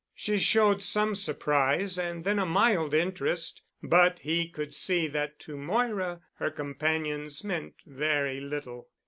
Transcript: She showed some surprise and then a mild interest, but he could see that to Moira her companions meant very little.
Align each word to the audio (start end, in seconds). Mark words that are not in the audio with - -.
She 0.15 0.39
showed 0.39 0.81
some 0.81 1.13
surprise 1.13 1.99
and 1.99 2.23
then 2.23 2.39
a 2.39 2.45
mild 2.47 2.95
interest, 2.95 3.61
but 3.83 4.17
he 4.17 4.49
could 4.49 4.73
see 4.73 5.07
that 5.09 5.37
to 5.41 5.55
Moira 5.55 6.21
her 6.37 6.49
companions 6.49 7.43
meant 7.43 7.75
very 7.85 8.39
little. 8.39 8.89